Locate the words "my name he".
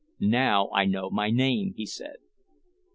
1.11-1.85